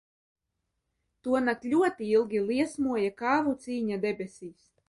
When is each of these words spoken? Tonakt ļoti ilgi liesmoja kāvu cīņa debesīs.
Tonakt 1.27 1.69
ļoti 1.75 2.09
ilgi 2.15 2.43
liesmoja 2.49 3.15
kāvu 3.23 3.57
cīņa 3.67 4.05
debesīs. 4.09 4.69